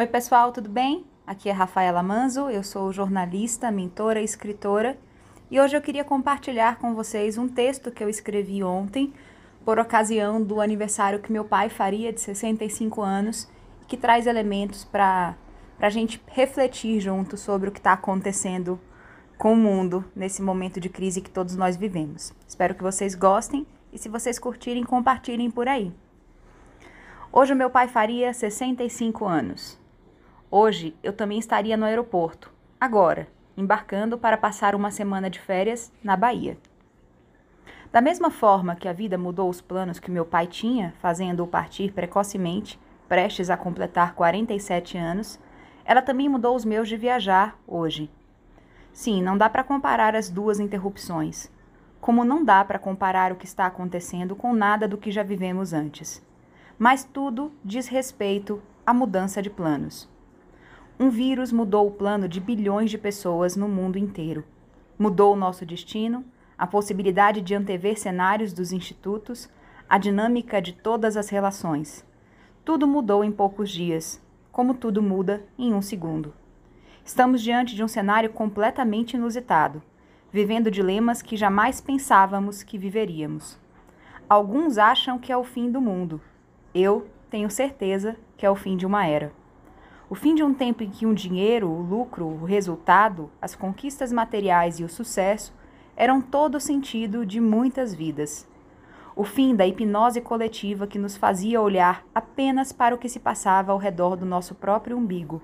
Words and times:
Oi, 0.00 0.06
pessoal, 0.06 0.50
tudo 0.50 0.70
bem? 0.70 1.04
Aqui 1.26 1.50
é 1.50 1.52
Rafaela 1.52 2.02
Manzo, 2.02 2.48
eu 2.48 2.62
sou 2.62 2.90
jornalista, 2.90 3.70
mentora 3.70 4.18
e 4.18 4.24
escritora, 4.24 4.96
e 5.50 5.60
hoje 5.60 5.76
eu 5.76 5.82
queria 5.82 6.02
compartilhar 6.02 6.78
com 6.78 6.94
vocês 6.94 7.36
um 7.36 7.46
texto 7.46 7.90
que 7.90 8.02
eu 8.02 8.08
escrevi 8.08 8.64
ontem, 8.64 9.12
por 9.62 9.78
ocasião 9.78 10.42
do 10.42 10.58
aniversário 10.58 11.18
que 11.18 11.30
meu 11.30 11.44
pai 11.44 11.68
faria 11.68 12.14
de 12.14 12.20
65 12.22 13.02
anos, 13.02 13.46
que 13.86 13.94
traz 13.94 14.26
elementos 14.26 14.86
para 14.86 15.36
a 15.78 15.90
gente 15.90 16.18
refletir 16.28 16.98
junto 16.98 17.36
sobre 17.36 17.68
o 17.68 17.72
que 17.72 17.78
está 17.78 17.92
acontecendo 17.92 18.80
com 19.36 19.52
o 19.52 19.56
mundo 19.56 20.02
nesse 20.16 20.40
momento 20.40 20.80
de 20.80 20.88
crise 20.88 21.20
que 21.20 21.28
todos 21.28 21.56
nós 21.56 21.76
vivemos. 21.76 22.32
Espero 22.48 22.74
que 22.74 22.82
vocês 22.82 23.14
gostem 23.14 23.66
e, 23.92 23.98
se 23.98 24.08
vocês 24.08 24.38
curtirem, 24.38 24.82
compartilhem 24.82 25.50
por 25.50 25.68
aí. 25.68 25.92
Hoje 27.30 27.52
o 27.52 27.56
meu 27.56 27.68
pai 27.68 27.86
faria 27.86 28.32
65 28.32 29.26
anos. 29.26 29.79
Hoje 30.52 30.96
eu 31.00 31.12
também 31.12 31.38
estaria 31.38 31.76
no 31.76 31.84
aeroporto, 31.84 32.52
agora, 32.80 33.28
embarcando 33.56 34.18
para 34.18 34.36
passar 34.36 34.74
uma 34.74 34.90
semana 34.90 35.30
de 35.30 35.38
férias 35.38 35.92
na 36.02 36.16
Bahia. 36.16 36.58
Da 37.92 38.00
mesma 38.00 38.32
forma 38.32 38.74
que 38.74 38.88
a 38.88 38.92
vida 38.92 39.16
mudou 39.16 39.48
os 39.48 39.60
planos 39.60 40.00
que 40.00 40.10
meu 40.10 40.24
pai 40.24 40.48
tinha, 40.48 40.92
fazendo-o 40.98 41.46
partir 41.46 41.92
precocemente, 41.92 42.80
prestes 43.08 43.48
a 43.48 43.56
completar 43.56 44.14
47 44.14 44.98
anos, 44.98 45.38
ela 45.84 46.02
também 46.02 46.28
mudou 46.28 46.56
os 46.56 46.64
meus 46.64 46.88
de 46.88 46.96
viajar 46.96 47.56
hoje. 47.64 48.10
Sim, 48.92 49.22
não 49.22 49.38
dá 49.38 49.48
para 49.48 49.62
comparar 49.62 50.16
as 50.16 50.28
duas 50.28 50.58
interrupções, 50.58 51.48
como 52.00 52.24
não 52.24 52.44
dá 52.44 52.64
para 52.64 52.78
comparar 52.78 53.30
o 53.30 53.36
que 53.36 53.46
está 53.46 53.66
acontecendo 53.66 54.34
com 54.34 54.52
nada 54.52 54.88
do 54.88 54.98
que 54.98 55.12
já 55.12 55.22
vivemos 55.22 55.72
antes. 55.72 56.20
Mas 56.76 57.04
tudo 57.04 57.52
diz 57.64 57.86
respeito 57.86 58.60
à 58.84 58.92
mudança 58.92 59.40
de 59.40 59.48
planos. 59.48 60.10
Um 61.02 61.08
vírus 61.08 61.50
mudou 61.50 61.86
o 61.86 61.90
plano 61.90 62.28
de 62.28 62.38
bilhões 62.38 62.90
de 62.90 62.98
pessoas 62.98 63.56
no 63.56 63.66
mundo 63.66 63.96
inteiro. 63.96 64.44
Mudou 64.98 65.32
o 65.32 65.36
nosso 65.36 65.64
destino, 65.64 66.22
a 66.58 66.66
possibilidade 66.66 67.40
de 67.40 67.54
antever 67.54 67.98
cenários 67.98 68.52
dos 68.52 68.70
institutos, 68.70 69.48
a 69.88 69.96
dinâmica 69.96 70.60
de 70.60 70.74
todas 70.74 71.16
as 71.16 71.30
relações. 71.30 72.04
Tudo 72.66 72.86
mudou 72.86 73.24
em 73.24 73.32
poucos 73.32 73.70
dias, 73.70 74.22
como 74.52 74.74
tudo 74.74 75.02
muda 75.02 75.42
em 75.58 75.72
um 75.72 75.80
segundo. 75.80 76.34
Estamos 77.02 77.40
diante 77.40 77.74
de 77.74 77.82
um 77.82 77.88
cenário 77.88 78.28
completamente 78.28 79.16
inusitado, 79.16 79.82
vivendo 80.30 80.70
dilemas 80.70 81.22
que 81.22 81.34
jamais 81.34 81.80
pensávamos 81.80 82.62
que 82.62 82.76
viveríamos. 82.76 83.58
Alguns 84.28 84.76
acham 84.76 85.18
que 85.18 85.32
é 85.32 85.36
o 85.36 85.44
fim 85.44 85.70
do 85.70 85.80
mundo. 85.80 86.20
Eu 86.74 87.08
tenho 87.30 87.48
certeza 87.48 88.16
que 88.36 88.44
é 88.44 88.50
o 88.50 88.54
fim 88.54 88.76
de 88.76 88.84
uma 88.84 89.06
era. 89.06 89.39
O 90.10 90.16
fim 90.16 90.34
de 90.34 90.42
um 90.42 90.52
tempo 90.52 90.82
em 90.82 90.90
que 90.90 91.06
o 91.06 91.14
dinheiro, 91.14 91.70
o 91.70 91.80
lucro, 91.80 92.26
o 92.26 92.44
resultado, 92.44 93.30
as 93.40 93.54
conquistas 93.54 94.10
materiais 94.10 94.80
e 94.80 94.84
o 94.84 94.88
sucesso 94.88 95.54
eram 95.94 96.20
todo 96.20 96.56
o 96.56 96.60
sentido 96.60 97.24
de 97.24 97.40
muitas 97.40 97.94
vidas. 97.94 98.44
O 99.14 99.22
fim 99.22 99.54
da 99.54 99.64
hipnose 99.64 100.20
coletiva 100.20 100.84
que 100.84 100.98
nos 100.98 101.16
fazia 101.16 101.60
olhar 101.60 102.04
apenas 102.12 102.72
para 102.72 102.92
o 102.92 102.98
que 102.98 103.08
se 103.08 103.20
passava 103.20 103.70
ao 103.70 103.78
redor 103.78 104.16
do 104.16 104.26
nosso 104.26 104.52
próprio 104.52 104.96
umbigo. 104.96 105.40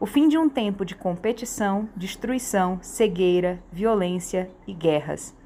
O 0.00 0.06
fim 0.06 0.28
de 0.28 0.38
um 0.38 0.48
tempo 0.48 0.82
de 0.82 0.94
competição, 0.94 1.86
destruição, 1.94 2.78
cegueira, 2.80 3.62
violência 3.70 4.50
e 4.66 4.72
guerras. 4.72 5.36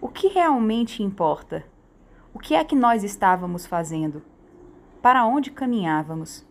O 0.00 0.08
que 0.08 0.28
realmente 0.28 1.02
importa? 1.02 1.66
O 2.32 2.38
que 2.38 2.54
é 2.54 2.64
que 2.64 2.74
nós 2.74 3.04
estávamos 3.04 3.66
fazendo? 3.66 4.22
Para 5.02 5.26
onde 5.26 5.50
caminhávamos? 5.50 6.47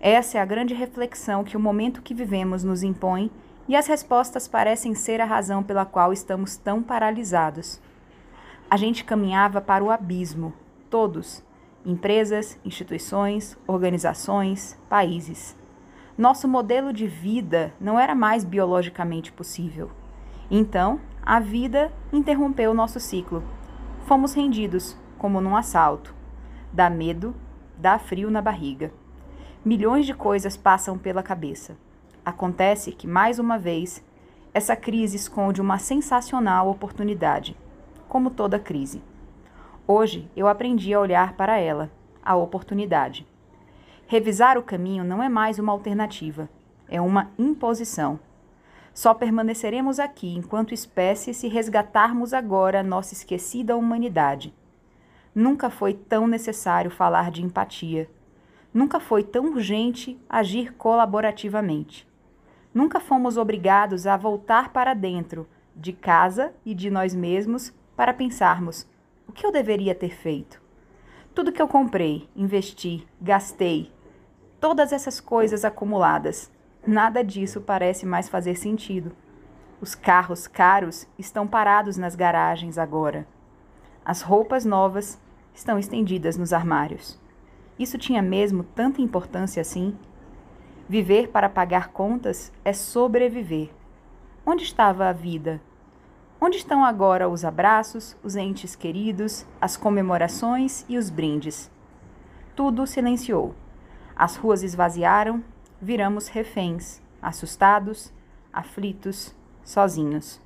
Essa 0.00 0.38
é 0.38 0.40
a 0.40 0.44
grande 0.44 0.74
reflexão 0.74 1.42
que 1.42 1.56
o 1.56 1.60
momento 1.60 2.02
que 2.02 2.14
vivemos 2.14 2.62
nos 2.62 2.82
impõe 2.82 3.30
e 3.68 3.74
as 3.74 3.86
respostas 3.86 4.46
parecem 4.46 4.94
ser 4.94 5.20
a 5.20 5.24
razão 5.24 5.62
pela 5.62 5.84
qual 5.84 6.12
estamos 6.12 6.56
tão 6.56 6.82
paralisados. 6.82 7.80
A 8.70 8.76
gente 8.76 9.04
caminhava 9.04 9.60
para 9.60 9.82
o 9.82 9.90
abismo, 9.90 10.52
todos, 10.90 11.42
empresas, 11.84 12.58
instituições, 12.64 13.56
organizações, 13.66 14.78
países. 14.88 15.56
Nosso 16.16 16.48
modelo 16.48 16.92
de 16.92 17.06
vida 17.06 17.72
não 17.80 17.98
era 17.98 18.14
mais 18.14 18.44
biologicamente 18.44 19.32
possível. 19.32 19.90
Então, 20.50 21.00
a 21.24 21.40
vida 21.40 21.92
interrompeu 22.12 22.72
nosso 22.72 23.00
ciclo. 23.00 23.42
Fomos 24.06 24.32
rendidos, 24.32 24.96
como 25.18 25.40
num 25.40 25.56
assalto. 25.56 26.14
Dá 26.72 26.88
medo, 26.88 27.34
dá 27.76 27.98
frio 27.98 28.30
na 28.30 28.40
barriga. 28.40 28.92
Milhões 29.66 30.06
de 30.06 30.14
coisas 30.14 30.56
passam 30.56 30.96
pela 30.96 31.24
cabeça. 31.24 31.76
Acontece 32.24 32.92
que, 32.92 33.04
mais 33.04 33.40
uma 33.40 33.58
vez, 33.58 34.00
essa 34.54 34.76
crise 34.76 35.16
esconde 35.16 35.60
uma 35.60 35.76
sensacional 35.76 36.70
oportunidade, 36.70 37.56
como 38.08 38.30
toda 38.30 38.60
crise. 38.60 39.02
Hoje 39.84 40.30
eu 40.36 40.46
aprendi 40.46 40.94
a 40.94 41.00
olhar 41.00 41.32
para 41.32 41.58
ela, 41.58 41.90
a 42.24 42.36
oportunidade. 42.36 43.26
Revisar 44.06 44.56
o 44.56 44.62
caminho 44.62 45.02
não 45.02 45.20
é 45.20 45.28
mais 45.28 45.58
uma 45.58 45.72
alternativa, 45.72 46.48
é 46.88 47.00
uma 47.00 47.32
imposição. 47.36 48.20
Só 48.94 49.14
permaneceremos 49.14 49.98
aqui 49.98 50.32
enquanto 50.32 50.74
espécie 50.74 51.34
se 51.34 51.48
resgatarmos 51.48 52.32
agora 52.32 52.84
nossa 52.84 53.14
esquecida 53.14 53.76
humanidade. 53.76 54.54
Nunca 55.34 55.70
foi 55.70 55.92
tão 55.92 56.28
necessário 56.28 56.88
falar 56.88 57.32
de 57.32 57.42
empatia 57.42 58.08
Nunca 58.76 59.00
foi 59.00 59.24
tão 59.24 59.46
urgente 59.46 60.20
agir 60.28 60.74
colaborativamente. 60.74 62.06
Nunca 62.74 63.00
fomos 63.00 63.38
obrigados 63.38 64.06
a 64.06 64.18
voltar 64.18 64.68
para 64.68 64.92
dentro 64.92 65.48
de 65.74 65.94
casa 65.94 66.52
e 66.62 66.74
de 66.74 66.90
nós 66.90 67.14
mesmos 67.14 67.72
para 67.96 68.12
pensarmos: 68.12 68.86
o 69.26 69.32
que 69.32 69.46
eu 69.46 69.50
deveria 69.50 69.94
ter 69.94 70.10
feito? 70.10 70.60
Tudo 71.34 71.52
que 71.52 71.62
eu 71.62 71.66
comprei, 71.66 72.28
investi, 72.36 73.08
gastei, 73.18 73.90
todas 74.60 74.92
essas 74.92 75.22
coisas 75.22 75.64
acumuladas, 75.64 76.52
nada 76.86 77.24
disso 77.24 77.62
parece 77.62 78.04
mais 78.04 78.28
fazer 78.28 78.56
sentido. 78.56 79.10
Os 79.80 79.94
carros 79.94 80.46
caros 80.46 81.08
estão 81.18 81.48
parados 81.48 81.96
nas 81.96 82.14
garagens 82.14 82.76
agora. 82.76 83.26
As 84.04 84.20
roupas 84.20 84.66
novas 84.66 85.18
estão 85.54 85.78
estendidas 85.78 86.36
nos 86.36 86.52
armários. 86.52 87.18
Isso 87.78 87.98
tinha 87.98 88.22
mesmo 88.22 88.62
tanta 88.62 89.02
importância 89.02 89.60
assim? 89.60 89.96
Viver 90.88 91.28
para 91.28 91.48
pagar 91.48 91.88
contas 91.88 92.52
é 92.64 92.72
sobreviver. 92.72 93.70
Onde 94.44 94.62
estava 94.62 95.08
a 95.08 95.12
vida? 95.12 95.60
Onde 96.40 96.56
estão 96.56 96.84
agora 96.84 97.28
os 97.28 97.44
abraços, 97.44 98.16
os 98.22 98.36
entes 98.36 98.76
queridos, 98.76 99.46
as 99.60 99.76
comemorações 99.76 100.84
e 100.88 100.96
os 100.96 101.10
brindes? 101.10 101.70
Tudo 102.54 102.86
silenciou. 102.86 103.54
As 104.14 104.36
ruas 104.36 104.62
esvaziaram, 104.62 105.42
viramos 105.80 106.28
reféns, 106.28 107.02
assustados, 107.20 108.12
aflitos, 108.52 109.34
sozinhos. 109.64 110.40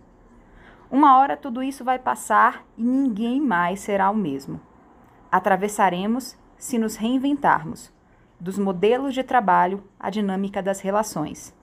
Uma 0.91 1.18
hora 1.18 1.36
tudo 1.36 1.62
isso 1.62 1.84
vai 1.84 1.98
passar 1.98 2.64
e 2.76 2.82
ninguém 2.82 3.41
mais 3.41 3.80
será 3.80 4.10
o 4.10 4.16
mesmo. 4.16 4.60
Atravessaremos 5.30 6.36
se 6.60 6.78
nos 6.78 6.97
reinventarmos, 6.97 7.91
dos 8.38 8.59
modelos 8.59 9.15
de 9.15 9.25
trabalho 9.25 9.82
à 9.98 10.10
dinâmica 10.10 10.62
das 10.62 10.81
relações. 10.81 11.54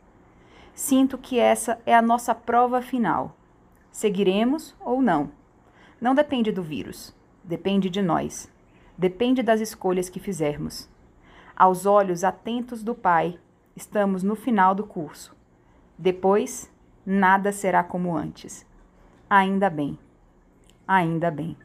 Sinto 0.74 1.20
que 1.20 1.40
essa 1.40 1.80
é 1.86 1.96
a 1.96 2.02
nossa 2.02 2.34
prova 2.34 2.82
final. 2.82 3.38
Seguiremos 3.92 4.76
ou 4.80 5.00
não? 5.00 5.32
Não 6.02 6.16
depende 6.16 6.52
do 6.52 6.64
vírus, 6.64 7.16
depende 7.44 7.92
de 7.92 8.02
nós. 8.02 8.52
Depende 8.98 9.44
das 9.44 9.62
escolhas 9.62 10.10
que 10.10 10.20
fizermos. 10.20 10.90
Aos 11.56 11.86
olhos 11.86 12.24
atentos 12.24 12.84
do 12.84 12.96
Pai, 12.96 13.40
estamos 13.76 14.24
no 14.24 14.36
final 14.36 14.74
do 14.74 14.84
curso. 14.84 15.36
Depois, 15.96 16.72
nada 17.06 17.52
será 17.52 17.84
como 17.84 18.18
antes. 18.18 18.66
Ainda 19.30 19.70
bem. 19.70 19.98
Ainda 20.88 21.30
bem. 21.30 21.56